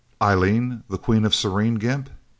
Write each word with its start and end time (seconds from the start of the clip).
"Eileen, 0.19 0.81
the 0.89 0.97
Queen 0.97 1.25
of 1.25 1.35
Serene? 1.35 1.75
Gimp! 1.75 2.09